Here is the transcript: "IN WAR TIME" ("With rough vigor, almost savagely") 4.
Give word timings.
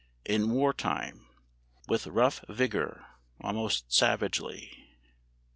"IN 0.25 0.49
WAR 0.49 0.73
TIME" 0.73 1.27
("With 1.87 2.07
rough 2.07 2.43
vigor, 2.49 3.05
almost 3.39 3.93
savagely") 3.93 4.71
4. 4.75 4.83